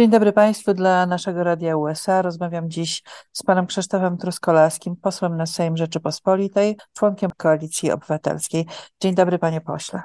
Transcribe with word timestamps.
Dzień 0.00 0.10
dobry 0.10 0.32
Państwu. 0.32 0.74
Dla 0.74 1.06
naszego 1.06 1.44
Radia 1.44 1.76
USA 1.76 2.22
rozmawiam 2.22 2.70
dziś 2.70 3.02
z 3.32 3.42
panem 3.42 3.66
Krzysztofem 3.66 4.18
Truskolaskim, 4.18 4.96
posłem 4.96 5.36
na 5.36 5.46
Sejm 5.46 5.76
Rzeczypospolitej, 5.76 6.76
członkiem 6.92 7.30
Koalicji 7.36 7.90
Obywatelskiej. 7.90 8.66
Dzień 9.00 9.14
dobry 9.14 9.38
panie 9.38 9.60
pośle. 9.60 10.02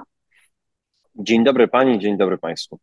Dzień 1.14 1.44
dobry 1.44 1.68
pani, 1.68 1.98
dzień 1.98 2.16
dobry 2.16 2.38
państwu. 2.38 2.78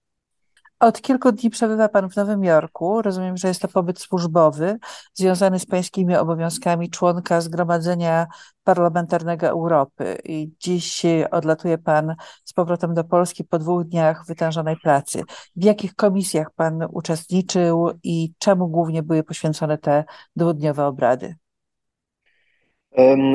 Od 0.83 1.01
kilku 1.01 1.31
dni 1.31 1.49
przebywa 1.49 1.89
Pan 1.89 2.09
w 2.09 2.15
Nowym 2.15 2.43
Jorku. 2.43 3.01
Rozumiem, 3.01 3.37
że 3.37 3.47
jest 3.47 3.61
to 3.61 3.67
pobyt 3.67 3.99
służbowy 3.99 4.77
związany 5.13 5.59
z 5.59 5.65
Pańskimi 5.65 6.15
obowiązkami 6.15 6.89
członka 6.89 7.41
Zgromadzenia 7.41 8.27
Parlamentarnego 8.63 9.47
Europy. 9.47 10.17
I 10.23 10.51
dziś 10.59 11.01
odlatuje 11.31 11.77
Pan 11.77 12.15
z 12.43 12.53
powrotem 12.53 12.93
do 12.93 13.03
Polski 13.03 13.43
po 13.43 13.59
dwóch 13.59 13.83
dniach 13.83 14.25
wytężonej 14.27 14.75
pracy. 14.83 15.23
W 15.55 15.63
jakich 15.63 15.95
komisjach 15.95 16.51
Pan 16.55 16.87
uczestniczył 16.91 17.89
i 18.03 18.33
czemu 18.39 18.67
głównie 18.67 19.03
były 19.03 19.23
poświęcone 19.23 19.77
te 19.77 20.03
dwudniowe 20.35 20.85
obrady? 20.85 21.35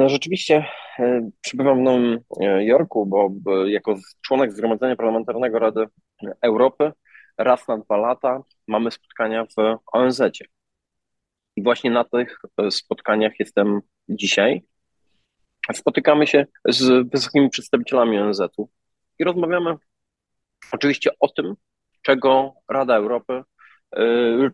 Rzeczywiście 0.07 0.65
e, 0.99 1.31
przybywam 1.41 1.79
w 1.79 1.83
Nowym 1.83 2.21
Jorku, 2.61 3.07
bo 3.07 3.31
jako 3.67 3.95
członek 4.21 4.53
Zgromadzenia 4.53 4.97
Parlamentarnego 4.97 5.59
Rady 5.59 5.85
Europy 6.43 6.93
raz 7.39 7.69
na 7.69 7.79
dwa 7.79 7.97
lata 7.97 8.43
mamy 8.69 8.91
spotkania 8.91 9.45
w 9.45 9.79
ONZ. 9.93 10.21
-cie. 10.21 10.45
I 11.57 11.63
właśnie 11.63 11.91
na 11.91 12.05
tych 12.05 12.39
e, 12.59 12.71
spotkaniach 12.71 13.33
jestem 13.39 13.81
dzisiaj. 14.09 14.63
Spotykamy 15.73 16.27
się 16.27 16.47
z 16.69 17.11
wysokimi 17.11 17.51
przedstawicielami 17.51 18.19
ONZ-u 18.19 18.69
i 19.19 19.25
rozmawiamy 19.25 19.77
oczywiście 20.73 21.11
o 21.21 21.29
tym, 21.29 21.55
czego 22.03 22.55
Rada 22.69 22.97
Europy, 22.97 23.43
e, 23.97 24.03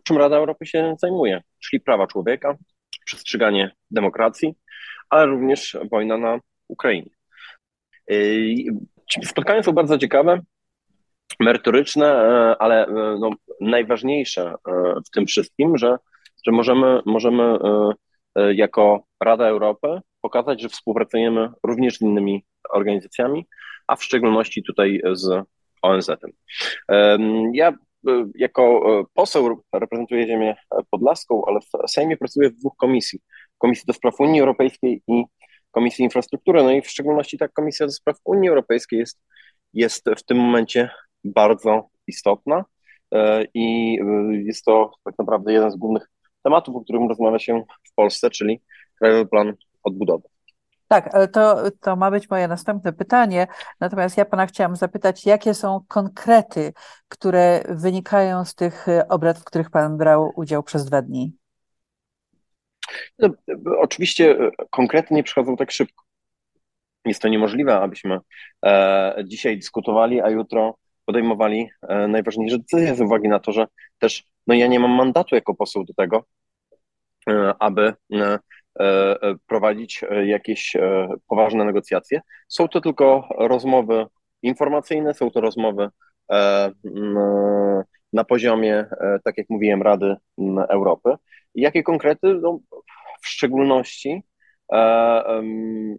czym 0.03 0.17
Rada 0.17 0.37
Europy 0.37 0.65
się 0.65 0.95
zajmuje, 0.99 1.41
czyli 1.59 1.79
prawa 1.81 2.07
człowieka, 2.07 2.57
przestrzeganie 3.05 3.71
demokracji, 3.91 4.55
ale 5.09 5.25
również 5.25 5.77
wojna 5.91 6.17
na 6.17 6.39
Ukrainie. 6.67 7.09
E, 8.11 8.15
spotkania 9.23 9.63
są 9.63 9.71
bardzo 9.71 9.97
ciekawe 9.97 10.41
merytoryczne, 11.39 12.05
e, 12.05 12.55
ale 12.61 12.87
e, 12.87 13.17
no, 13.19 13.29
najważniejsze 13.61 14.53
e, 14.67 14.93
w 15.07 15.09
tym 15.09 15.25
wszystkim, 15.25 15.77
że, 15.77 15.97
że 16.45 16.51
możemy, 16.51 17.01
możemy 17.05 17.57
jako 18.53 19.03
Rada 19.23 19.47
Europy 19.47 19.87
pokazać, 20.21 20.61
że 20.61 20.69
współpracujemy 20.69 21.49
również 21.63 21.97
z 21.97 22.01
innymi 22.01 22.45
organizacjami, 22.69 23.45
a 23.87 23.95
w 23.95 24.03
szczególności 24.03 24.63
tutaj 24.63 25.01
z 25.13 25.43
ONZ-em. 25.81 26.31
Ja 27.53 27.73
jako 28.35 28.81
poseł 29.13 29.63
reprezentuję 29.73 30.27
ziemię 30.27 30.55
podlaską, 30.91 31.41
ale 31.47 31.59
w 31.59 31.91
Sejmie 31.91 32.17
pracuję 32.17 32.49
w 32.49 32.55
dwóch 32.55 32.75
komisji. 32.77 33.19
Komisji 33.57 33.83
do 33.87 33.93
Spraw 33.93 34.19
Unii 34.19 34.41
Europejskiej 34.41 35.01
i 35.07 35.23
Komisji 35.71 36.03
Infrastruktury. 36.03 36.63
No 36.63 36.71
i 36.71 36.81
w 36.81 36.89
szczególności 36.89 37.37
ta 37.37 37.47
Komisja 37.47 37.85
do 37.85 37.91
Spraw 37.91 38.17
Unii 38.25 38.49
Europejskiej 38.49 38.99
jest, 38.99 39.19
jest 39.73 40.05
w 40.17 40.23
tym 40.23 40.37
momencie 40.37 40.89
bardzo 41.25 41.89
istotna 42.07 42.65
e, 43.11 43.43
i 43.53 43.99
e, 44.01 44.35
jest 44.35 44.65
to 44.65 44.91
tak 45.03 45.13
naprawdę 45.19 45.53
jeden 45.53 45.71
z 45.71 45.75
głównych 45.75 46.09
tematów, 46.43 46.75
o 46.75 46.81
którym 46.81 47.09
rozmawia 47.09 47.39
się 47.39 47.63
w 47.83 47.93
Polsce, 47.95 48.29
czyli 48.29 48.61
Krajowy 48.99 49.25
Plan 49.25 49.53
Odbudowy. 49.83 50.27
Tak, 50.87 51.15
ale 51.15 51.27
to, 51.27 51.71
to 51.81 51.95
ma 51.95 52.11
być 52.11 52.29
moje 52.29 52.47
następne 52.47 52.93
pytanie. 52.93 53.47
Natomiast 53.79 54.17
ja 54.17 54.25
pana 54.25 54.45
chciałam 54.45 54.75
zapytać, 54.75 55.25
jakie 55.25 55.53
są 55.53 55.79
konkrety, 55.87 56.73
które 57.07 57.63
wynikają 57.69 58.45
z 58.45 58.55
tych 58.55 58.85
obrad, 59.09 59.39
w 59.39 59.43
których 59.43 59.69
pan 59.69 59.97
brał 59.97 60.31
udział 60.35 60.63
przez 60.63 60.85
dwa 60.85 61.01
dni? 61.01 61.37
No, 63.19 63.29
oczywiście 63.79 64.31
e, 64.31 64.51
konkrety 64.69 65.13
nie 65.13 65.23
przychodzą 65.23 65.55
tak 65.55 65.71
szybko. 65.71 66.03
Jest 67.05 67.21
to 67.21 67.27
niemożliwe, 67.27 67.75
abyśmy 67.75 68.19
e, 68.65 69.15
dzisiaj 69.25 69.57
dyskutowali, 69.57 70.21
a 70.21 70.29
jutro 70.29 70.77
podejmowali 71.05 71.69
e, 71.81 72.07
najważniejsze 72.07 72.57
decyzje 72.57 72.95
z 72.95 73.01
uwagi 73.01 73.27
na 73.27 73.39
to, 73.39 73.51
że 73.51 73.67
też 73.99 74.23
no 74.47 74.55
ja 74.55 74.67
nie 74.67 74.79
mam 74.79 74.91
mandatu 74.91 75.35
jako 75.35 75.55
poseł 75.55 75.83
do 75.83 75.93
tego, 75.93 76.25
e, 77.29 77.53
aby 77.59 77.93
e, 78.13 78.39
prowadzić 79.47 80.01
jakieś 80.25 80.77
poważne 81.27 81.65
negocjacje. 81.65 82.21
Są 82.47 82.67
to 82.67 82.81
tylko 82.81 83.27
rozmowy 83.37 84.05
informacyjne, 84.41 85.13
są 85.13 85.31
to 85.31 85.41
rozmowy 85.41 85.89
na 88.13 88.23
poziomie, 88.27 88.85
tak 89.23 89.37
jak 89.37 89.49
mówiłem, 89.49 89.81
Rady 89.81 90.15
Europy. 90.69 91.09
Jakie 91.55 91.83
konkrety? 91.83 92.39
No, 92.41 92.59
w 93.21 93.27
szczególności 93.27 94.23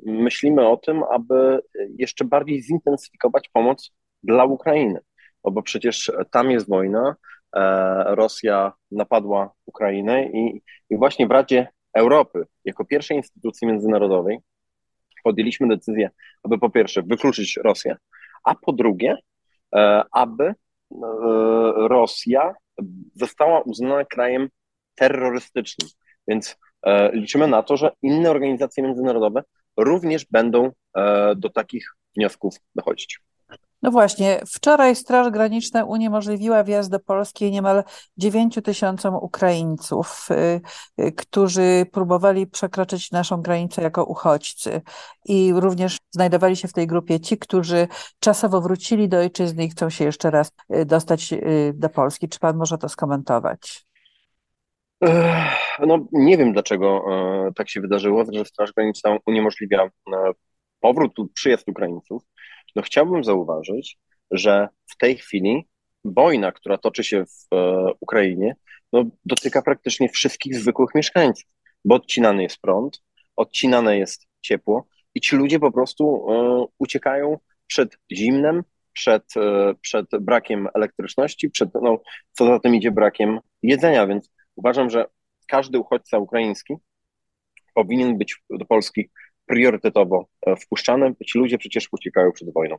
myślimy 0.04 0.68
o 0.68 0.76
tym, 0.76 1.02
aby 1.10 1.60
jeszcze 1.98 2.24
bardziej 2.24 2.62
zintensyfikować 2.62 3.48
pomoc 3.48 3.92
dla 4.22 4.44
Ukrainy, 4.44 5.00
no 5.44 5.50
bo 5.50 5.62
przecież 5.62 6.12
tam 6.30 6.50
jest 6.50 6.68
wojna, 6.68 7.16
e, 7.56 8.04
Rosja 8.14 8.72
napadła 8.90 9.52
Ukrainę 9.66 10.26
i, 10.26 10.62
i 10.90 10.96
właśnie 10.96 11.26
w 11.26 11.30
Radzie 11.30 11.68
Europy, 11.94 12.46
jako 12.64 12.84
pierwszej 12.84 13.16
instytucji 13.16 13.68
międzynarodowej, 13.68 14.38
podjęliśmy 15.24 15.68
decyzję, 15.68 16.10
aby 16.42 16.58
po 16.58 16.70
pierwsze 16.70 17.02
wykluczyć 17.02 17.56
Rosję, 17.64 17.96
a 18.44 18.54
po 18.54 18.72
drugie, 18.72 19.16
e, 19.74 20.02
aby 20.12 20.44
e, 20.44 20.54
Rosja 21.76 22.54
została 23.14 23.60
uznana 23.60 24.04
krajem 24.04 24.48
terrorystycznym. 24.94 25.88
Więc 26.28 26.56
liczymy 27.12 27.46
na 27.48 27.62
to, 27.62 27.76
że 27.76 27.92
inne 28.02 28.30
organizacje 28.30 28.82
międzynarodowe 28.82 29.42
również 29.76 30.26
będą 30.30 30.70
do 31.36 31.50
takich 31.50 31.94
wniosków 32.16 32.54
dochodzić. 32.74 33.20
No 33.82 33.90
właśnie, 33.90 34.40
wczoraj 34.46 34.96
Straż 34.96 35.30
Graniczna 35.30 35.84
uniemożliwiła 35.84 36.64
wjazd 36.64 36.90
do 36.90 37.00
Polski 37.00 37.50
niemal 37.50 37.84
9 38.16 38.58
tysiącom 38.64 39.14
Ukraińców, 39.14 40.28
y, 40.30 40.60
y, 41.04 41.12
którzy 41.12 41.86
próbowali 41.92 42.46
przekroczyć 42.46 43.10
naszą 43.10 43.42
granicę 43.42 43.82
jako 43.82 44.04
uchodźcy. 44.04 44.82
I 45.24 45.52
również 45.54 45.98
znajdowali 46.10 46.56
się 46.56 46.68
w 46.68 46.72
tej 46.72 46.86
grupie 46.86 47.20
ci, 47.20 47.38
którzy 47.38 47.88
czasowo 48.20 48.60
wrócili 48.60 49.08
do 49.08 49.18
ojczyzny 49.18 49.64
i 49.64 49.68
chcą 49.68 49.90
się 49.90 50.04
jeszcze 50.04 50.30
raz 50.30 50.52
y, 50.74 50.84
dostać 50.84 51.34
do 51.74 51.88
Polski. 51.88 52.28
Czy 52.28 52.38
pan 52.38 52.56
może 52.56 52.78
to 52.78 52.88
skomentować? 52.88 53.86
No, 55.86 55.98
nie 56.12 56.36
wiem, 56.36 56.52
dlaczego 56.52 57.04
e, 57.48 57.52
tak 57.52 57.68
się 57.68 57.80
wydarzyło, 57.80 58.24
że 58.32 58.44
Straż 58.44 58.72
Graniczna 58.72 59.18
uniemożliwia 59.26 59.82
e, 59.84 59.90
powrót, 60.80 61.12
przyjazd 61.34 61.68
Ukraińców 61.68 62.22
no 62.76 62.82
chciałbym 62.82 63.24
zauważyć, 63.24 63.98
że 64.30 64.68
w 64.86 64.96
tej 64.96 65.16
chwili 65.16 65.68
wojna, 66.04 66.52
która 66.52 66.78
toczy 66.78 67.04
się 67.04 67.24
w 67.26 67.54
e, 67.54 67.92
Ukrainie, 68.00 68.56
no, 68.92 69.04
dotyka 69.24 69.62
praktycznie 69.62 70.08
wszystkich 70.08 70.56
zwykłych 70.56 70.94
mieszkańców, 70.94 71.50
bo 71.84 71.94
odcinany 71.94 72.42
jest 72.42 72.58
prąd, 72.58 73.02
odcinane 73.36 73.98
jest 73.98 74.26
ciepło 74.40 74.86
i 75.14 75.20
ci 75.20 75.36
ludzie 75.36 75.58
po 75.58 75.72
prostu 75.72 76.26
e, 76.30 76.66
uciekają 76.78 77.38
przed 77.66 77.98
zimnem, 78.12 78.62
przed, 78.92 79.36
e, 79.36 79.74
przed 79.80 80.06
brakiem 80.20 80.68
elektryczności, 80.74 81.50
przed, 81.50 81.70
no, 81.82 81.98
co 82.32 82.46
za 82.46 82.60
tym 82.60 82.74
idzie, 82.74 82.90
brakiem 82.90 83.38
jedzenia, 83.62 84.06
więc 84.06 84.30
uważam, 84.56 84.90
że 84.90 85.06
każdy 85.48 85.78
uchodźca 85.78 86.18
ukraiński 86.18 86.74
powinien 87.74 88.18
być 88.18 88.42
do 88.50 88.64
Polski 88.64 89.10
priorytetowo 89.46 90.26
e, 90.46 90.56
wpuszczane. 90.56 91.14
Ci 91.26 91.38
ludzie 91.38 91.58
przecież 91.58 91.88
uciekają 91.92 92.32
przed 92.32 92.52
wojną. 92.52 92.76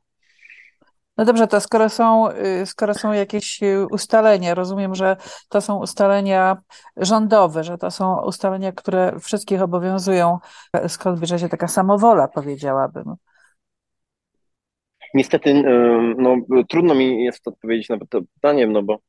No 1.18 1.26
dobrze, 1.26 1.48
to 1.48 1.62
skoro 1.62 1.90
są, 1.90 2.32
y, 2.32 2.66
skoro 2.66 2.94
są 2.94 3.14
jakieś 3.14 3.64
y, 3.64 3.88
ustalenia, 3.92 4.56
rozumiem, 4.56 4.96
że 4.96 5.18
to 5.50 5.62
są 5.62 5.80
ustalenia 5.80 6.58
rządowe, 6.98 7.64
że 7.64 7.78
to 7.78 7.92
są 7.92 8.26
ustalenia, 8.26 8.72
które 8.72 9.20
wszystkich 9.20 9.62
obowiązują. 9.62 10.38
Skąd 10.88 11.20
bierze 11.20 11.40
się 11.40 11.50
taka 11.50 11.68
samowola, 11.68 12.28
powiedziałabym? 12.28 13.16
Niestety, 15.14 15.64
no, 16.18 16.36
trudno 16.70 16.96
mi 16.96 17.24
jest 17.24 17.48
odpowiedzieć 17.48 17.90
na 17.90 17.98
to 18.10 18.22
pytanie, 18.34 18.68
no 18.68 18.84
bo 18.84 19.00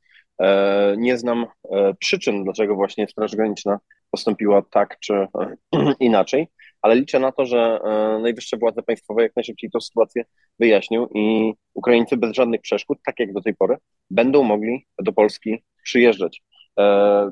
e, 0.41 0.95
nie 0.99 1.19
znam 1.19 1.47
e, 1.71 1.95
przyczyn, 1.95 2.45
dlaczego 2.45 2.75
właśnie 2.75 3.09
Straż 3.09 3.37
Graniczna 3.37 3.79
postąpiła 4.11 4.63
tak 4.71 4.99
czy 5.01 5.27
inaczej 6.01 6.49
ale 6.83 6.95
liczę 6.95 7.19
na 7.19 7.33
to, 7.33 7.47
że 7.47 7.81
e, 7.85 8.19
najwyższe 8.23 8.57
władze 8.57 8.83
państwowe 8.83 9.23
jak 9.23 9.37
najszybciej 9.37 9.71
tę 9.71 9.81
sytuację 9.81 10.25
wyjaśnią 10.59 11.07
i 11.15 11.55
Ukraińcy 11.75 12.17
bez 12.17 12.37
żadnych 12.37 12.61
przeszkód, 12.61 12.99
tak 13.05 13.15
jak 13.19 13.33
do 13.33 13.41
tej 13.41 13.55
pory, 13.55 13.77
będą 14.11 14.43
mogli 14.43 14.87
do 15.03 15.13
Polski 15.13 15.65
przyjeżdżać. 15.83 16.43
E, 16.79 16.83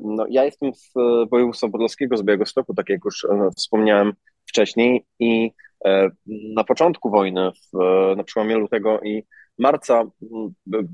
no, 0.02 0.26
ja 0.30 0.44
jestem 0.44 0.74
z 0.74 0.92
województwa 1.30 1.68
podlaskiego, 1.68 2.16
z 2.16 2.22
Białegostoku, 2.22 2.74
tak 2.74 2.88
jak 2.88 3.04
już 3.04 3.24
e, 3.24 3.50
wspomniałem 3.56 4.12
wcześniej 4.46 5.04
i 5.18 5.50
na 6.54 6.64
początku 6.64 7.10
wojny, 7.10 7.50
na 8.16 8.24
przełomie 8.24 8.56
lutego 8.56 9.00
i 9.00 9.24
marca 9.58 10.04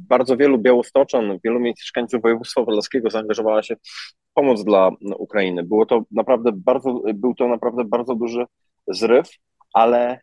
bardzo 0.08 0.36
wielu 0.36 0.58
białostoczan, 0.58 1.38
wielu 1.44 1.60
mieszkańców 1.60 2.22
województwa 2.22 2.64
podlaskiego 2.64 3.10
zaangażowała 3.10 3.62
się 3.62 3.76
w 3.76 4.34
pomoc 4.34 4.64
dla 4.64 4.90
Ukrainy. 5.18 5.62
Było 5.62 5.86
to 5.86 6.02
naprawdę 6.10 6.50
bardzo, 6.54 7.02
był 7.14 7.34
to 7.34 7.48
naprawdę 7.48 7.84
bardzo 7.84 8.14
duży 8.14 8.44
zryw, 8.88 9.30
ale 9.74 10.20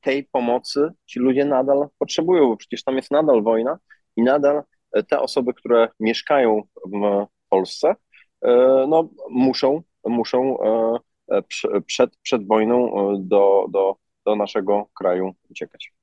tej 0.00 0.24
pomocy 0.24 0.88
ci 1.06 1.20
ludzie 1.20 1.44
nadal 1.44 1.88
potrzebują, 1.98 2.48
bo 2.48 2.56
przecież 2.56 2.84
tam 2.84 2.96
jest 2.96 3.10
nadal 3.10 3.42
wojna 3.42 3.78
i 4.16 4.22
nadal 4.22 4.62
te 5.08 5.20
osoby, 5.20 5.54
które 5.54 5.88
mieszkają 6.00 6.62
w 6.86 7.26
Polsce, 7.48 7.94
e, 8.42 8.86
no, 8.88 9.08
muszą, 9.30 9.82
muszą 10.04 10.58
e, 11.30 11.42
przed, 11.86 12.16
przed 12.16 12.46
wojną 12.46 12.94
do, 13.18 13.66
do, 13.70 13.96
do 14.24 14.36
naszego 14.36 14.86
kraju 14.94 15.34
uciekać. 15.50 15.95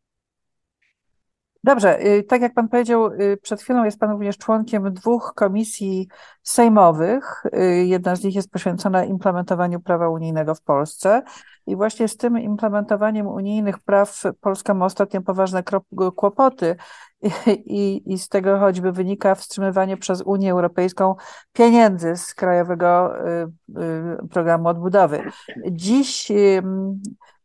Dobrze, 1.65 2.06
y, 2.06 2.24
tak 2.24 2.42
jak 2.42 2.54
Pan 2.54 2.69
powiedział, 2.69 3.13
y, 3.13 3.38
przed 3.42 3.62
chwilą 3.62 3.83
jest 3.83 4.00
Pan 4.00 4.12
również 4.12 4.38
członkiem 4.38 4.94
dwóch 4.94 5.33
komisji 5.36 6.07
sejmowych. 6.42 7.44
Y, 7.45 7.86
jedna 7.86 8.15
z 8.15 8.24
nich 8.24 8.36
jest 8.36 8.51
poświęcona 8.51 9.06
implementowaniu 9.06 9.80
prawa 9.80 10.10
unijnego 10.10 10.56
w 10.56 10.62
Polsce. 10.62 11.21
I 11.68 11.75
właśnie 11.75 12.07
z 12.07 12.18
tym 12.18 12.39
implementowaniem 12.39 13.27
unijnych 13.27 13.80
praw 13.80 14.24
Polska 14.42 14.74
ma 14.74 14.86
ostatnio 14.86 15.21
poważne 15.21 15.63
kłopoty. 16.15 16.75
I, 17.48 17.51
i, 17.51 18.13
I 18.13 18.18
z 18.18 18.30
tego 18.30 18.59
choćby 18.59 18.92
wynika 18.92 19.36
wstrzymywanie 19.36 19.98
przez 19.98 20.21
Unię 20.21 20.51
Europejską 20.51 21.16
pieniędzy 21.54 22.18
z 22.18 22.33
Krajowego 22.33 23.13
Programu 24.31 24.68
Odbudowy. 24.68 25.24
Dziś 25.71 26.31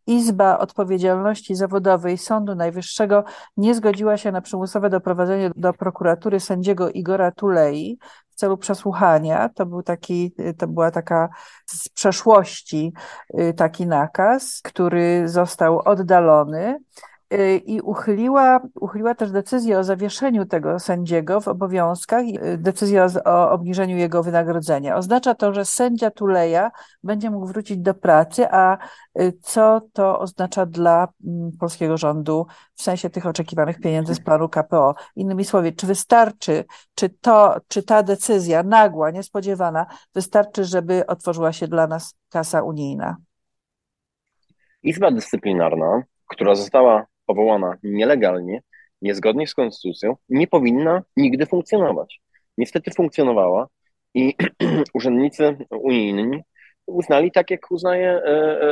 Izba 0.09 0.59
Odpowiedzialności 0.59 1.55
Zawodowej 1.55 2.19
Sądu 2.19 2.55
Najwyższego 2.55 3.25
nie 3.57 3.75
zgodziła 3.75 4.17
się 4.17 4.33
na 4.33 4.41
przymusowe 4.41 4.91
doprowadzenie 4.91 5.51
do 5.57 5.73
prokuratury 5.73 6.41
sędziego 6.41 6.91
Igora 6.91 7.33
Tulei 7.33 7.99
w 8.31 8.35
celu 8.35 8.57
przesłuchania. 8.57 9.49
To 9.49 9.67
był 9.67 9.83
taki, 9.83 10.35
to 10.59 10.67
była 10.67 10.91
taka 10.91 11.29
z 11.67 11.89
przeszłości 11.89 12.93
y, 13.41 13.55
taki 13.55 13.87
nakaz, 13.87 14.61
który 14.63 15.29
został 15.29 15.79
oddalony. 15.85 16.79
Y, 17.33 17.57
i 17.67 17.81
uchyliła, 17.81 18.61
uchyliła 18.75 19.15
też 19.15 19.31
decyzję 19.31 19.79
o 19.79 19.85
zawieszeniu 19.85 20.47
tego 20.47 20.79
sędziego 20.79 21.41
w 21.41 21.49
obowiązkach 21.49 22.27
i 22.27 22.39
y, 22.39 22.59
decyzję 22.59 23.07
o, 23.25 23.51
obniżeniu 23.51 23.97
jego 23.97 24.23
wynagrodzenia. 24.23 24.97
Oznacza 24.97 25.35
to, 25.35 25.55
że 25.55 25.65
sędzia 25.65 26.11
Tuleja 26.11 26.71
będzie 27.03 27.31
mógł 27.31 27.47
wrócić 27.47 27.79
do 27.79 27.95
pracy, 27.95 28.51
a 28.51 28.79
y, 29.21 29.33
co 29.43 29.81
to 29.93 30.19
oznacza 30.19 30.67
dla 30.67 31.09
mm, 31.27 31.53
polskiego 31.61 31.97
rządu 31.97 32.47
w 32.75 32.83
sensie 32.83 33.11
tych 33.11 33.27
oczekiwanych 33.27 33.81
pieniędzy 33.81 34.15
z 34.15 34.21
planu 34.21 34.49
KPO? 34.49 34.95
Innymi 35.17 35.45
słowy, 35.45 35.73
czy 35.73 35.87
wystarczy, 35.87 36.65
czy 36.95 37.09
to, 37.09 37.57
czy 37.69 37.83
ta 37.83 38.03
decyzja 38.03 38.63
nagła, 38.63 39.11
niespodziewana, 39.11 39.87
wystarczy, 40.15 40.65
żeby 40.65 41.07
otworzyła 41.07 41.53
się 41.53 41.69
dla 41.69 41.87
nas 41.87 42.15
kasa 42.29 42.63
unijna? 42.63 43.17
Izba 44.83 45.11
Dyscyplinarna, 45.11 46.03
która 46.27 46.55
została 46.55 47.07
powołana 47.29 47.77
nielegalnie, 47.83 48.63
niezgodnie 49.03 49.47
z 49.47 49.55
konstytucją, 49.55 50.17
nie 50.29 50.47
powinna 50.47 51.03
nigdy 51.17 51.47
funkcjonować. 51.47 52.21
Niestety 52.59 52.91
funkcjonowała 52.91 53.69
i 54.15 54.35
urzędnicy 54.95 55.57
unijni 55.71 56.43
uznali 56.89 57.31
tak, 57.33 57.51
jak 57.51 57.71
uznaje, 57.71 58.11
e, 58.11 58.63
e, 58.63 58.69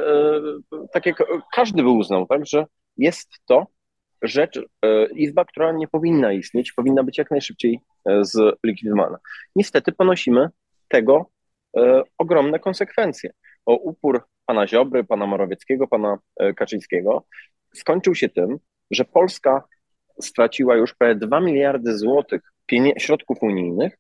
e, 0.73 0.87
tak 0.93 1.07
jak 1.07 1.23
każdy 1.53 1.83
by 1.83 1.89
uznał, 1.89 2.27
tak, 2.27 2.47
że 2.47 2.67
jest 2.97 3.29
to 3.47 3.67
rzecz, 4.23 4.61
izba, 5.15 5.45
która 5.45 5.73
nie 5.73 5.89
powinna 5.89 6.33
istnieć, 6.33 6.73
powinna 6.73 7.03
być 7.03 7.19
jak 7.19 7.31
najszybciej 7.31 7.81
zlikwidowana. 8.21 9.19
Niestety 9.57 9.93
ponosimy 9.93 10.49
tego 10.89 11.31
ogromne 12.19 12.59
konsekwencje. 12.59 13.31
O 13.67 13.75
upór 13.75 14.23
pana 14.47 14.67
Ziobry, 14.67 15.05
pana 15.05 15.27
Morawieckiego, 15.27 15.87
pana 15.87 16.19
Kaczyńskiego 16.57 17.25
skończył 17.77 18.15
się 18.15 18.29
tym, 18.29 18.59
że 18.91 19.05
Polska 19.05 19.63
straciła 20.23 20.77
już 20.77 20.95
prawie 20.95 21.15
2 21.15 21.41
miliardy 21.41 21.99
złotych 21.99 22.41
środków 22.99 23.39
unijnych, 23.43 23.99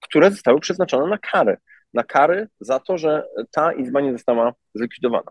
które 0.00 0.30
zostały 0.30 0.60
przeznaczone 0.60 1.06
na 1.06 1.18
kary. 1.18 1.56
Na 1.94 2.04
kary 2.04 2.48
za 2.60 2.80
to, 2.80 2.98
że 2.98 3.24
ta 3.50 3.72
izba 3.72 4.00
nie 4.00 4.12
została 4.12 4.54
zlikwidowana. 4.74 5.30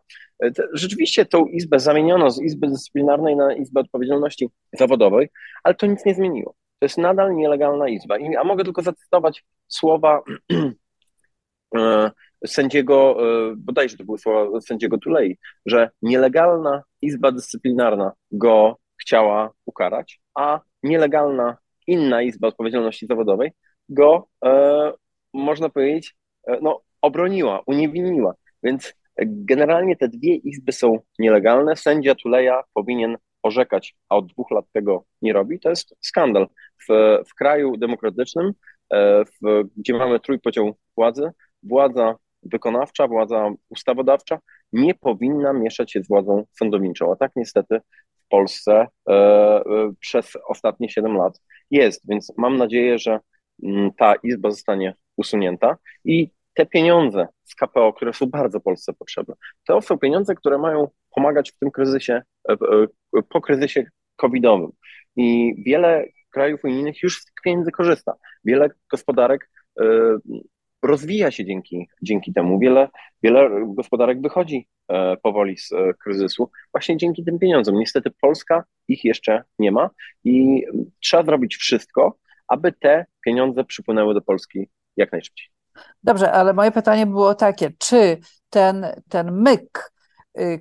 Rzeczywiście 0.74 1.26
tą 1.26 1.46
izbę 1.46 1.80
zamieniono 1.80 2.32
z 2.32 2.42
Izby 2.42 2.68
Dyscyplinarnej 2.68 3.36
na 3.36 3.54
Izbę 3.54 3.82
Odpowiedzialności 3.82 4.50
Zawodowej, 4.74 5.30
ale 5.64 5.76
to 5.76 5.86
nic 5.86 6.06
nie 6.06 6.16
zmieniło. 6.16 6.56
To 6.80 6.86
jest 6.86 6.98
nadal 6.98 7.36
nielegalna 7.36 7.90
izba. 7.90 8.16
A 8.40 8.44
mogę 8.44 8.64
tylko 8.64 8.82
zacytować 8.82 9.46
słowa 9.68 10.22
e, 11.78 12.12
sędziego, 12.46 13.18
e, 13.52 13.56
bodajże 13.58 13.98
to 13.98 14.04
były 14.04 14.18
słowa 14.18 14.62
sędziego 14.62 14.98
Tulei, 14.98 15.38
że 15.66 15.90
nielegalna 16.02 16.84
Izba 17.02 17.32
Dyscyplinarna 17.32 18.12
go 18.32 18.78
chciała 19.02 19.52
ukarać, 19.66 20.22
a 20.36 20.60
nielegalna 20.84 21.58
inna 21.88 22.22
Izba 22.22 22.48
Odpowiedzialności 22.48 23.08
Zawodowej 23.08 23.52
go, 23.90 24.28
e, 24.46 24.92
można 25.34 25.70
powiedzieć, 25.70 26.16
e, 26.48 26.58
no, 26.62 26.82
obroniła, 27.02 27.62
uniewinniła. 27.66 28.34
Więc 28.64 28.94
generalnie 29.22 29.96
te 29.96 30.08
dwie 30.08 30.36
izby 30.36 30.72
są 30.72 31.00
nielegalne. 31.20 31.76
Sędzia 31.76 32.16
Tuleja 32.16 32.64
powinien 32.74 33.18
orzekać, 33.44 33.96
a 34.10 34.16
od 34.16 34.28
dwóch 34.28 34.52
lat 34.52 34.66
tego 34.72 35.06
nie 35.22 35.34
robi. 35.34 35.60
To 35.60 35.70
jest 35.70 35.96
skandal. 36.02 36.48
W, 36.90 37.20
w 37.28 37.36
kraju 37.36 37.78
demokratycznym, 37.78 38.52
e, 38.94 39.26
w, 39.26 39.64
gdzie 39.78 39.94
mamy 39.94 40.20
trójpodział 40.20 40.76
władzy, 40.98 41.32
władza 41.64 42.16
wykonawcza, 42.46 43.08
władza 43.08 43.50
ustawodawcza 43.70 44.40
nie 44.74 44.96
powinna 44.96 45.54
mieszać 45.54 45.92
się 45.92 46.04
z 46.04 46.08
władzą 46.08 46.46
sądowniczą. 46.52 47.12
A 47.12 47.16
tak 47.16 47.32
niestety 47.36 47.82
w 48.16 48.28
Polsce 48.30 48.88
e, 49.10 49.14
e, 49.14 49.64
przez 50.00 50.38
ostatnie 50.48 50.90
7 50.90 51.18
lat 51.18 51.42
jest, 51.72 52.02
więc 52.08 52.34
mam 52.38 52.58
nadzieję, 52.58 53.00
że 53.00 53.20
mm, 53.64 53.92
ta 53.98 54.16
izba 54.16 54.52
zostanie 54.52 54.96
usunięta 55.18 55.78
i 56.06 56.30
te 56.54 56.66
pieniądze 56.66 57.28
z 57.44 57.56
KPO, 57.56 57.94
które 57.94 58.14
są 58.14 58.26
bardzo 58.26 58.60
Polsce 58.60 58.94
potrzebne, 58.94 59.36
to 59.68 59.82
są 59.82 59.98
pieniądze, 59.98 60.36
które 60.36 60.58
mają 60.58 60.88
pomagać 61.16 61.52
w 61.52 61.60
tym 61.60 61.72
kryzysie, 61.72 62.22
e, 62.50 62.56
po 63.30 63.42
kryzysie 63.42 63.86
covidowym. 64.16 64.72
I 65.16 65.56
wiele 65.66 66.06
krajów 66.30 66.64
unijnych 66.64 67.04
już 67.04 67.22
z 67.22 67.26
tych 67.26 67.34
pieniędzy 67.44 67.72
korzysta. 67.72 68.14
Wiele 68.46 68.70
gospodarek 68.92 69.50
rozwija 70.84 71.32
się 71.32 71.46
dzięki, 71.46 71.88
dzięki 72.02 72.34
temu. 72.34 72.60
Wiele, 72.60 72.88
wiele 73.24 73.50
gospodarek 73.68 74.22
wychodzi 74.22 74.68
e, 74.88 75.18
powoli 75.18 75.58
z 75.58 75.72
e, 75.72 75.94
kryzysu 76.04 76.52
właśnie 76.74 76.98
dzięki 76.98 77.24
tym 77.24 77.40
pieniądzom. 77.40 77.80
Niestety 77.80 78.12
Polska 78.22 78.64
ich 78.88 79.04
jeszcze 79.04 79.44
nie 79.60 79.72
ma 79.72 79.90
i 80.24 80.64
trzeba 81.00 81.24
zrobić 81.24 81.56
wszystko, 81.56 82.18
aby 82.48 82.72
te 82.72 83.06
pieniądze 83.26 83.64
przypłynęły 83.64 84.14
do 84.14 84.22
Polski 84.22 84.70
jak 84.98 85.12
najszybciej. 85.12 85.48
Dobrze, 86.04 86.32
ale 86.32 86.54
moje 86.54 86.72
pytanie 86.72 87.06
było 87.06 87.36
takie, 87.36 87.72
czy 87.80 88.18
ten, 88.50 88.86
ten 89.10 89.32
myk, 89.32 89.93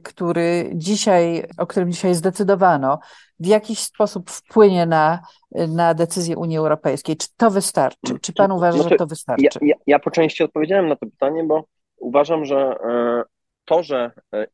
który 0.02 0.70
dzisiaj, 0.74 1.44
o 1.58 1.66
którym 1.66 1.92
dzisiaj 1.92 2.14
zdecydowano, 2.14 2.98
w 3.40 3.46
jakiś 3.46 3.78
sposób 3.78 4.30
wpłynie 4.30 4.86
na, 4.86 5.20
na 5.68 5.94
decyzję 5.94 6.36
Unii 6.36 6.58
Europejskiej. 6.58 7.16
Czy 7.16 7.28
to 7.36 7.50
wystarczy? 7.50 8.18
Czy 8.22 8.32
pan 8.32 8.52
uważa, 8.52 8.78
znaczy, 8.78 8.90
że 8.90 8.96
to 8.96 9.06
wystarczy? 9.06 9.44
Ja, 9.44 9.50
ja, 9.62 9.74
ja, 9.86 9.98
po 9.98 10.10
części 10.10 10.44
odpowiedziałem 10.44 10.88
na 10.88 10.96
to 10.96 11.06
pytanie, 11.06 11.44
bo 11.44 11.64
uważam, 11.96 12.44
że 12.44 12.56
e, 12.56 13.22
to, 13.64 13.82
że 13.82 14.10
e, 14.34 14.46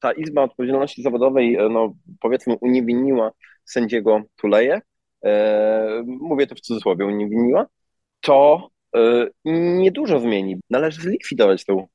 ta 0.00 0.12
Izba 0.12 0.42
Odpowiedzialności 0.42 1.02
Zawodowej, 1.02 1.56
e, 1.56 1.68
no 1.68 1.94
powiedzmy, 2.20 2.56
uniewinniła 2.60 3.30
sędziego 3.64 4.22
Tuleje, 4.36 4.80
mówię 6.06 6.46
to 6.46 6.54
w 6.54 6.60
cudzysłowie, 6.60 7.06
uniewinniła, 7.06 7.66
to 8.20 8.68
niedużo 9.44 10.20
zmieni. 10.20 10.56
Należy 10.70 11.00
zlikwidować 11.00 11.64
tę 11.64 11.86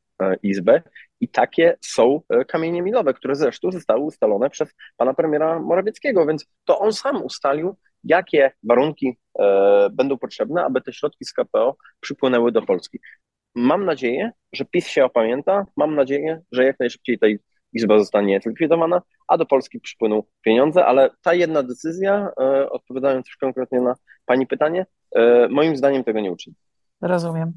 Izbę 0.43 0.81
i 1.21 1.27
takie 1.29 1.77
są 1.81 2.21
e, 2.29 2.45
kamienie 2.45 2.81
milowe, 2.81 3.13
które 3.13 3.35
zresztą 3.35 3.71
zostały 3.71 4.01
ustalone 4.01 4.49
przez 4.49 4.73
pana 4.97 5.13
premiera 5.13 5.59
Morawieckiego, 5.59 6.25
więc 6.25 6.45
to 6.65 6.79
on 6.79 6.93
sam 6.93 7.23
ustalił, 7.23 7.77
jakie 8.03 8.51
warunki 8.63 9.17
e, 9.39 9.89
będą 9.93 10.17
potrzebne, 10.17 10.63
aby 10.63 10.81
te 10.81 10.93
środki 10.93 11.25
z 11.25 11.33
KPO 11.33 11.75
przypłynęły 11.99 12.51
do 12.51 12.61
Polski. 12.61 12.99
Mam 13.55 13.85
nadzieję, 13.85 14.31
że 14.53 14.65
PiS 14.65 14.87
się 14.87 15.05
opamięta, 15.05 15.65
mam 15.77 15.95
nadzieję, 15.95 16.41
że 16.51 16.63
jak 16.63 16.79
najszybciej 16.79 17.19
ta 17.19 17.27
izba 17.73 17.99
zostanie 17.99 18.39
zlikwidowana, 18.43 19.01
a 19.27 19.37
do 19.37 19.45
Polski 19.45 19.79
przypłyną 19.79 20.23
pieniądze, 20.41 20.85
ale 20.85 21.09
ta 21.21 21.33
jedna 21.33 21.63
decyzja, 21.63 22.31
e, 22.41 22.69
odpowiadając 22.69 23.27
już 23.27 23.37
konkretnie 23.37 23.81
na 23.81 23.95
Pani 24.25 24.47
pytanie, 24.47 24.85
moim 25.49 25.77
zdaniem 25.77 26.03
tego 26.03 26.19
nie 26.19 26.31
uczyni. 26.31 26.55
Rozumiem. 27.01 27.53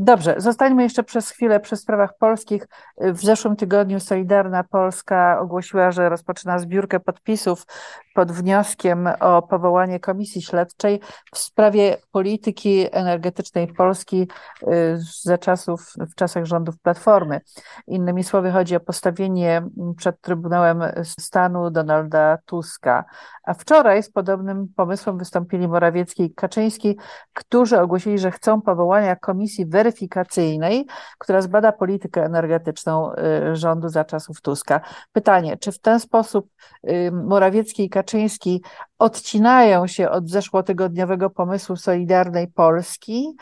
Dobrze, 0.00 0.34
zostańmy 0.38 0.82
jeszcze 0.82 1.02
przez 1.02 1.30
chwilę 1.30 1.60
przy 1.60 1.76
sprawach 1.76 2.16
polskich. 2.18 2.68
W 2.98 3.20
zeszłym 3.20 3.56
tygodniu 3.56 4.00
Solidarna 4.00 4.64
Polska 4.64 5.40
ogłosiła, 5.40 5.92
że 5.92 6.08
rozpoczyna 6.08 6.58
zbiórkę 6.58 7.00
podpisów 7.00 7.66
pod 8.14 8.32
wnioskiem 8.32 9.08
o 9.20 9.42
powołanie 9.42 10.00
komisji 10.00 10.42
śledczej 10.42 11.00
w 11.34 11.38
sprawie 11.38 11.96
polityki 12.12 12.86
energetycznej 12.92 13.66
Polski 13.66 14.28
y, 14.62 14.98
za 15.22 15.38
czasów, 15.38 15.92
w 15.96 16.14
czasach 16.14 16.44
rządów 16.44 16.78
Platformy. 16.78 17.40
Innymi 17.86 18.24
słowy, 18.24 18.50
chodzi 18.50 18.76
o 18.76 18.80
postawienie 18.80 19.62
przed 19.96 20.20
Trybunałem 20.20 20.82
Stanu 21.04 21.70
Donalda 21.70 22.38
Tuska. 22.46 23.04
A 23.48 23.54
wczoraj 23.54 24.02
z 24.02 24.10
podobnym 24.10 24.68
pomysłem 24.76 25.18
wystąpili 25.18 25.68
Morawiecki 25.68 26.22
i 26.22 26.34
Kaczyński, 26.34 26.96
którzy 27.32 27.80
ogłosili, 27.80 28.18
że 28.18 28.30
chcą 28.30 28.62
powołania 28.62 29.16
komisji 29.16 29.66
weryfikacyjnej, 29.66 30.86
która 31.18 31.42
zbada 31.42 31.72
politykę 31.72 32.24
energetyczną 32.24 33.12
y, 33.12 33.56
rządu 33.56 33.88
za 33.88 34.04
czasów 34.04 34.40
Tuska. 34.40 34.80
Pytanie, 35.12 35.56
czy 35.56 35.72
w 35.72 35.80
ten 35.80 36.00
sposób 36.00 36.48
y, 36.88 37.12
Morawiecki 37.12 37.84
i 37.84 37.90
Kaczyński 37.90 38.62
odcinają 38.98 39.86
się 39.86 40.10
od 40.10 40.30
zeszłotygodniowego 40.30 41.30
pomysłu 41.30 41.76
Solidarnej 41.76 42.48
Polski, 42.48 43.36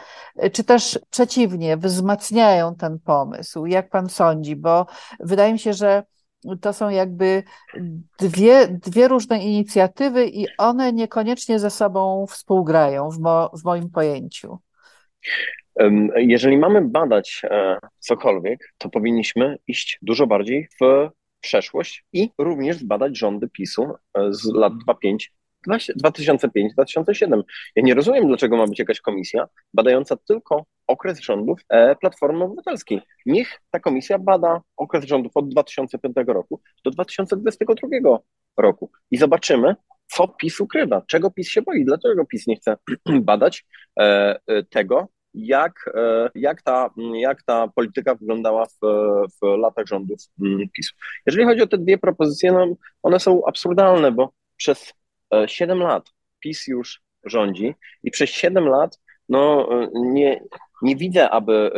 y, 0.45 0.51
czy 0.51 0.65
też 0.65 0.99
przeciwnie, 1.11 1.77
wzmacniają 1.77 2.75
ten 2.75 2.99
pomysł? 2.99 3.67
Jak 3.67 3.91
pan 3.91 4.09
sądzi? 4.09 4.57
Bo 4.57 4.87
wydaje 5.21 5.53
mi 5.53 5.59
się, 5.59 5.73
że 5.73 6.03
to 6.61 6.73
są 6.73 6.89
jakby 6.89 7.43
dwie, 8.19 8.69
dwie 8.69 9.09
różne 9.09 9.45
inicjatywy 9.45 10.27
i 10.27 10.47
one 10.59 10.93
niekoniecznie 10.93 11.59
ze 11.59 11.71
sobą 11.71 12.27
współgrają 12.29 13.11
w, 13.11 13.19
mo, 13.19 13.51
w 13.63 13.65
moim 13.65 13.91
pojęciu. 13.91 14.59
Jeżeli 16.17 16.59
mamy 16.59 16.83
badać 16.83 17.43
e, 17.45 17.79
cokolwiek, 17.99 18.75
to 18.79 18.89
powinniśmy 18.89 19.57
iść 19.67 19.99
dużo 20.03 20.27
bardziej 20.27 20.69
w 20.81 21.09
przeszłość 21.41 22.05
i 22.13 22.31
również 22.39 22.77
zbadać 22.77 23.19
rządy 23.19 23.49
PiSu 23.49 23.85
e, 23.85 24.33
z 24.33 24.45
lat 24.55 24.73
2005-2007. 25.69 27.43
Ja 27.77 27.83
nie 27.83 27.95
rozumiem, 27.95 28.29
dlaczego 28.29 28.57
ma 28.57 28.67
być 28.67 28.79
jakaś 28.79 29.01
komisja 29.01 29.47
badająca 29.75 30.17
tylko 30.17 30.65
okres 30.87 31.21
rządów 31.21 31.61
e, 31.69 31.97
Platformy 31.97 32.45
Obywatelskiej. 32.45 33.01
Niech 33.27 33.61
ta 33.71 33.81
komisja 33.81 34.19
bada 34.19 34.61
okres 34.77 35.05
rządów 35.05 35.33
od 35.35 35.49
2005 35.49 36.17
roku 36.27 36.61
do 36.85 36.91
2022 36.91 38.19
roku 38.57 38.91
i 39.11 39.17
zobaczymy, 39.17 39.75
co 40.07 40.29
PiS 40.29 40.61
ukrywa, 40.61 41.03
czego 41.07 41.31
PiS 41.31 41.49
się 41.49 41.63
boi, 41.63 41.85
dlaczego 41.85 42.27
PiS 42.27 42.47
nie 42.47 42.57
chce 42.57 42.77
badać 43.21 43.67
tego, 44.71 45.09
jak, 45.37 45.91
e, 45.95 46.31
jak, 46.35 46.63
ta, 46.63 46.91
jak 47.15 47.43
ta 47.43 47.69
polityka 47.69 48.15
wyglądała 48.15 48.67
w, 48.67 48.79
w 49.43 49.57
latach 49.59 49.87
rządów 49.87 50.19
mm, 50.45 50.69
PiSu. 50.77 50.95
Jeżeli 51.27 51.47
chodzi 51.47 51.63
o 51.63 51.67
te 51.67 51.79
dwie 51.79 51.99
propozycje, 51.99 52.53
no, 52.53 52.67
one 53.03 53.21
są 53.21 53.43
absurdalne, 53.47 54.13
bo 54.13 54.33
przez 54.57 54.93
7 55.47 55.83
e, 55.83 55.85
lat 55.85 56.11
PiS 56.41 56.67
już 56.67 57.03
rządzi 57.25 57.75
i 58.03 58.11
przez 58.11 58.31
7 58.31 58.69
lat 58.69 58.99
no, 59.29 59.69
e, 59.83 59.89
nie, 59.95 60.41
nie 60.83 60.97
widzę, 60.97 61.31
aby 61.31 61.71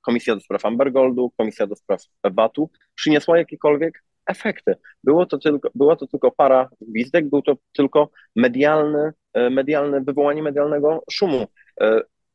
Komisja 0.00 0.34
do 0.34 0.40
Spraw 0.40 0.64
Ambergoldu, 0.64 1.32
Komisja 1.36 1.66
do 1.66 1.76
Spraw 1.76 2.00
VAT-u 2.24 2.70
przyniosła 2.94 3.38
jakiekolwiek 3.38 4.04
efekty. 4.26 4.74
Było 5.04 5.26
to 5.26 5.38
tylko, 5.38 5.70
była 5.74 5.96
to 5.96 6.06
tylko 6.06 6.30
para 6.30 6.70
gwizdek, 6.80 7.28
był 7.28 7.42
to 7.42 7.56
tylko 7.72 8.10
medialny, 8.36 9.12
medialne, 9.50 10.00
wywołanie 10.00 10.42
medialnego 10.42 11.02
szumu 11.12 11.46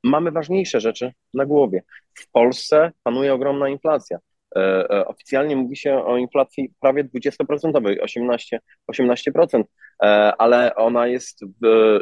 mamy 0.06 0.32
ważniejsze 0.32 0.80
rzeczy 0.80 1.14
na 1.34 1.46
głowie. 1.46 1.84
W 2.14 2.32
Polsce 2.32 2.92
panuje 3.04 3.34
ogromna 3.34 3.70
inflacja. 3.70 4.20
E, 4.56 4.90
e, 4.90 5.06
oficjalnie 5.08 5.56
mówi 5.56 5.76
się 5.76 6.06
o 6.06 6.18
inflacji 6.18 6.74
prawie 6.80 7.04
20%, 7.04 7.72
18%, 8.04 8.60
18%, 8.88 9.64
ale 10.38 10.76
ona 10.76 11.08
jest, 11.08 11.40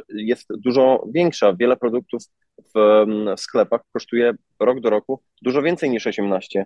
jest 0.09 0.47
dużo 0.49 1.03
większa. 1.13 1.53
Wiele 1.53 1.77
produktów 1.77 2.21
w 2.75 3.05
sklepach 3.37 3.81
kosztuje 3.93 4.33
rok 4.59 4.79
do 4.79 4.89
roku 4.89 5.23
dużo 5.41 5.61
więcej 5.61 5.89
niż 5.89 6.07
18%, 6.07 6.65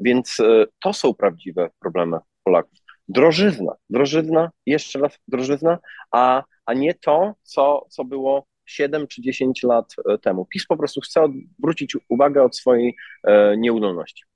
więc 0.00 0.40
e, 0.40 0.66
to 0.80 0.92
są 0.92 1.14
prawdziwe 1.14 1.70
problemy 1.80 2.18
Polaków. 2.44 2.78
Drożyzna, 3.08 3.72
drożyzna, 3.90 4.50
jeszcze 4.66 4.98
raz 4.98 5.18
drożyzna, 5.28 5.78
a, 6.12 6.44
a 6.66 6.74
nie 6.74 6.94
to, 6.94 7.34
co, 7.42 7.86
co 7.88 8.04
było 8.04 8.46
7 8.66 9.06
czy 9.06 9.22
10 9.22 9.62
lat 9.62 9.94
temu. 10.22 10.46
PiS 10.46 10.66
po 10.66 10.76
prostu 10.76 11.00
chce 11.00 11.22
odwrócić 11.22 11.96
uwagę 12.08 12.42
od 12.42 12.56
swojej 12.56 12.96
e, 13.24 13.56
nieudolności. 13.56 14.29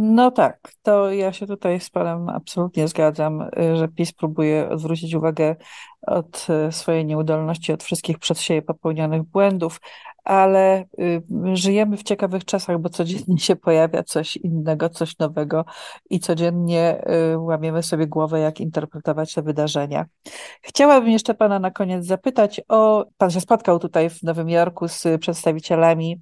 No 0.00 0.30
tak, 0.30 0.72
to 0.82 1.12
ja 1.12 1.32
się 1.32 1.46
tutaj 1.46 1.80
z 1.80 1.90
Panem 1.90 2.28
absolutnie 2.28 2.88
zgadzam, 2.88 3.42
e, 3.42 3.76
że 3.76 3.88
PiS 3.88 4.12
próbuje 4.12 4.68
odwrócić 4.68 5.14
uwagę 5.14 5.56
od 6.06 6.46
swojej 6.70 7.06
nieudolności, 7.06 7.72
od 7.72 7.82
wszystkich 7.82 8.18
przez 8.18 8.40
siebie 8.40 8.62
popełnionych 8.62 9.22
błędów, 9.22 9.80
ale 10.28 10.84
y, 11.00 11.22
żyjemy 11.54 11.96
w 11.96 12.02
ciekawych 12.02 12.44
czasach, 12.44 12.78
bo 12.78 12.88
codziennie 12.88 13.38
się 13.38 13.56
pojawia 13.56 14.02
coś 14.02 14.36
innego, 14.36 14.88
coś 14.88 15.18
nowego 15.18 15.64
i 16.10 16.20
codziennie 16.20 17.02
y, 17.32 17.38
łamiemy 17.38 17.82
sobie 17.82 18.06
głowę, 18.06 18.40
jak 18.40 18.60
interpretować 18.60 19.34
te 19.34 19.42
wydarzenia. 19.42 20.06
Chciałabym 20.62 21.10
jeszcze 21.10 21.34
Pana 21.34 21.58
na 21.58 21.70
koniec 21.70 22.06
zapytać 22.06 22.60
o, 22.68 23.04
Pan 23.18 23.30
się 23.30 23.40
spotkał 23.40 23.78
tutaj 23.78 24.10
w 24.10 24.22
Nowym 24.22 24.48
Jorku 24.48 24.88
z 24.88 25.04
przedstawicielami 25.20 26.20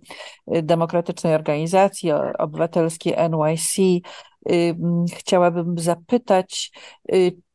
y, 0.56 0.62
demokratycznej 0.62 1.34
organizacji 1.34 2.12
obywatelskiej 2.38 3.14
NYC. 3.30 3.76
Chciałabym 5.16 5.78
zapytać, 5.78 6.72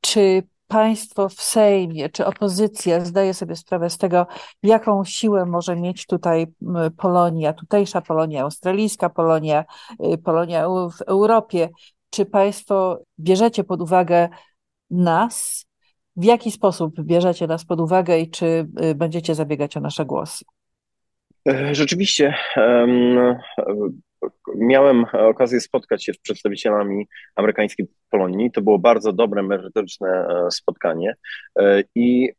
czy 0.02 0.44
państwo 0.72 1.30
w 1.30 1.42
Sejmie 1.42 2.10
czy 2.10 2.26
opozycja 2.26 3.06
zdaje 3.06 3.34
sobie 3.34 3.56
sprawę 3.56 3.90
z 3.90 3.98
tego, 3.98 4.28
jaką 4.64 5.06
siłę 5.06 5.46
może 5.46 5.76
mieć 5.76 6.06
tutaj 6.06 6.48
Polonia, 6.98 7.54
tutejsza 7.54 8.02
Polonia, 8.02 8.44
australijska 8.44 9.10
Polonia, 9.10 9.66
y, 10.14 10.18
Polonia 10.18 10.68
w 10.70 11.02
Europie. 11.02 11.70
Czy 12.10 12.26
państwo 12.26 13.00
bierzecie 13.20 13.64
pod 13.64 13.82
uwagę 13.82 14.30
nas? 14.90 15.66
W 16.16 16.24
jaki 16.24 16.52
sposób 16.52 17.02
bierzecie 17.02 17.48
nas 17.48 17.66
pod 17.66 17.80
uwagę 17.80 18.20
i 18.20 18.30
czy 18.30 18.68
y, 18.84 18.96
będziecie 18.96 19.36
zabiegać 19.36 19.78
o 19.78 19.80
nasze 19.80 20.06
głosy? 20.06 20.46
E, 21.48 21.76
rzeczywiście 21.76 22.36
miałem 24.56 25.06
okazję 25.14 25.62
spotkać 25.62 26.06
się 26.06 26.14
z 26.14 26.18
przedstawicielami 26.18 27.08
amerykańskiej 27.36 27.88
Polonii. 28.10 28.52
To 28.52 28.62
było 28.62 28.80
bardzo 28.80 29.14
dobre, 29.14 29.44
merytoryczne 29.44 30.10
e, 30.10 30.52
spotkanie 30.52 31.16
e, 31.60 31.84
i 31.96 32.30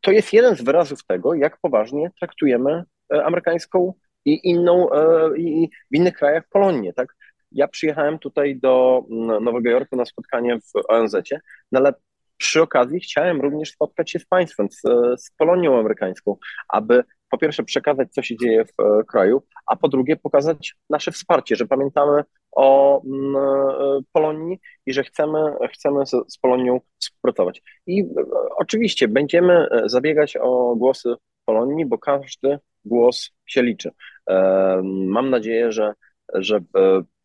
to 0.00 0.10
jest 0.10 0.32
jeden 0.32 0.56
z 0.56 0.62
wyrazów 0.62 1.06
tego, 1.06 1.34
jak 1.34 1.58
poważnie 1.60 2.10
traktujemy 2.18 2.82
e, 3.14 3.24
amerykańską 3.24 3.94
i 4.24 4.50
inną, 4.50 4.88
i 5.36 5.68
w 5.92 5.96
innych 5.96 6.14
krajach 6.14 6.44
Polonię, 6.50 6.92
tak? 6.92 7.16
Ja 7.52 7.68
przyjechałem 7.68 8.18
tutaj 8.18 8.56
do 8.56 9.04
Nowego 9.40 9.70
Jorku 9.70 9.96
na 9.96 10.04
spotkanie 10.04 10.58
w 10.60 10.72
ONZ-cie, 10.88 11.40
no 11.72 11.80
ale 11.80 11.92
przy 12.36 12.62
okazji 12.62 13.00
chciałem 13.00 13.40
również 13.40 13.70
spotkać 13.70 14.10
się 14.10 14.18
z 14.18 14.26
państwem, 14.26 14.68
z, 14.70 14.80
z 15.22 15.30
Polonią 15.38 15.78
amerykańską, 15.78 16.36
aby 16.68 17.04
po 17.30 17.38
pierwsze 17.38 17.62
przekazać, 17.62 18.12
co 18.12 18.22
się 18.22 18.36
dzieje 18.36 18.64
w 18.64 18.80
e, 18.80 19.04
kraju, 19.04 19.42
a 19.66 19.76
po 19.76 19.88
drugie 19.88 20.16
pokazać 20.16 20.74
nasze 20.90 21.12
wsparcie, 21.12 21.56
że 21.56 21.66
pamiętamy 21.66 22.24
o 22.52 23.02
mm, 23.04 23.36
e, 23.36 24.00
Polonii 24.12 24.58
i 24.86 24.92
że 24.92 25.04
chcemy, 25.04 25.38
chcemy 25.72 26.06
z, 26.06 26.38
Polonią 26.42 26.80
współpracować. 26.98 27.62
I 27.86 28.00
e, 28.00 28.04
oczywiście 28.56 29.08
będziemy 29.08 29.66
zabiegać 29.84 30.36
o 30.36 30.76
głosy 30.76 31.14
Polonii, 31.44 31.86
bo 31.86 31.98
każdy 31.98 32.58
głos 32.84 33.30
się 33.46 33.62
liczy. 33.62 33.90
Mam 34.84 35.30
nadzieję, 35.30 35.72
że, 35.72 35.92
że 36.34 36.60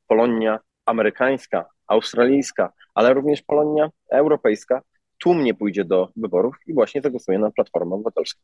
Polonia 0.08 0.60
amerykańska, 0.86 1.66
australijska, 1.88 2.74
ale 2.94 3.14
również 3.14 3.42
Polonia 3.42 3.90
europejska 4.12 4.82
tłumnie 5.22 5.54
pójdzie 5.54 5.86
do 5.86 6.10
wyborów 6.16 6.56
i 6.68 6.74
właśnie 6.74 7.02
zagłosuje 7.02 7.40
na 7.40 7.52
Platformę 7.52 7.96
Obywatelską. 7.96 8.42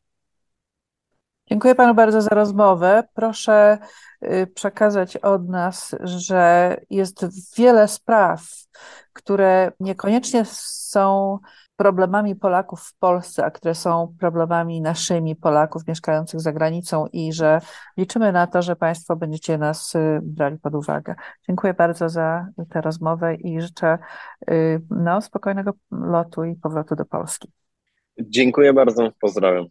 Dziękuję 1.46 1.74
Panu 1.74 1.94
bardzo 1.94 2.22
za 2.22 2.30
rozmowę. 2.30 3.04
Proszę 3.14 3.78
y, 4.22 4.46
przekazać 4.54 5.16
od 5.16 5.48
nas, 5.48 5.96
że 6.00 6.76
jest 6.90 7.26
wiele 7.56 7.88
spraw, 7.88 8.42
które 9.12 9.72
niekoniecznie 9.80 10.44
są 10.44 11.38
problemami 11.78 12.36
Polaków 12.36 12.80
w 12.80 12.98
Polsce, 12.98 13.44
a 13.44 13.50
które 13.50 13.74
są 13.74 14.14
problemami 14.20 14.80
naszymi 14.80 15.36
Polaków 15.36 15.86
mieszkających 15.86 16.40
za 16.40 16.52
granicą 16.52 17.06
i 17.12 17.32
że 17.32 17.60
liczymy 17.96 18.32
na 18.32 18.46
to, 18.46 18.62
że 18.62 18.76
Państwo 18.76 19.16
będziecie 19.16 19.58
nas 19.58 19.94
y, 19.94 20.20
brali 20.22 20.58
pod 20.58 20.74
uwagę. 20.74 21.14
Dziękuję 21.48 21.74
bardzo 21.74 22.08
za 22.08 22.46
tę 22.70 22.80
rozmowę 22.80 23.34
i 23.34 23.60
życzę 23.60 23.98
y, 24.50 24.80
no, 24.90 25.20
spokojnego 25.20 25.72
lotu 25.90 26.44
i 26.44 26.56
powrotu 26.56 26.96
do 26.96 27.04
Polski. 27.04 27.52
Dziękuję 28.20 28.72
bardzo, 28.72 29.10
pozdrawiam. 29.20 29.66